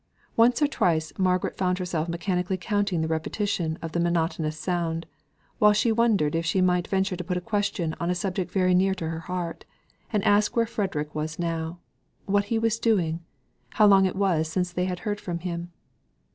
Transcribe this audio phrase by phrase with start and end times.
[0.35, 5.05] Once or twice Margaret found herself mechanically counting the repetition of the monotonous sound,
[5.59, 8.73] while she wondered if she might venture to put a question on a subject very
[8.73, 9.63] near to her heart,
[10.11, 11.77] and ask where Frederick was now;
[12.25, 13.23] what he was doing;
[13.73, 15.71] how long it was since they had heard from him.